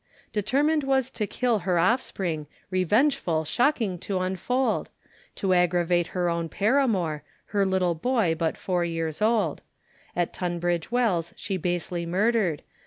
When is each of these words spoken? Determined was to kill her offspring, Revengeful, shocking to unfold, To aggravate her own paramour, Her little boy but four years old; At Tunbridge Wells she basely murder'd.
Determined 0.33 0.83
was 0.83 1.11
to 1.11 1.27
kill 1.27 1.59
her 1.59 1.77
offspring, 1.77 2.47
Revengeful, 2.71 3.45
shocking 3.45 3.99
to 3.99 4.17
unfold, 4.17 4.89
To 5.35 5.53
aggravate 5.53 6.07
her 6.17 6.27
own 6.27 6.49
paramour, 6.49 7.21
Her 7.45 7.67
little 7.67 7.93
boy 7.93 8.33
but 8.33 8.57
four 8.57 8.83
years 8.83 9.21
old; 9.21 9.61
At 10.15 10.33
Tunbridge 10.33 10.91
Wells 10.91 11.35
she 11.37 11.55
basely 11.55 12.07
murder'd. 12.07 12.63